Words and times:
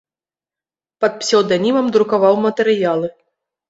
Пад 1.05 1.13
псеўданімам 1.21 1.95
друкаваў 1.99 2.43
матэрыялы. 2.51 3.07